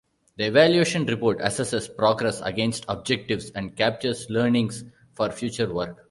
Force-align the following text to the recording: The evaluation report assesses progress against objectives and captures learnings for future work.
The 0.37 0.45
evaluation 0.47 1.05
report 1.05 1.37
assesses 1.41 1.95
progress 1.95 2.41
against 2.41 2.85
objectives 2.87 3.51
and 3.51 3.75
captures 3.75 4.27
learnings 4.31 4.83
for 5.13 5.29
future 5.29 5.71
work. 5.71 5.99